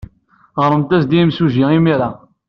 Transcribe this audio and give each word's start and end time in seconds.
Ɣremt-as-d 0.63 1.11
i 1.13 1.17
yemsujji 1.17 1.65
imir-a. 1.77 2.09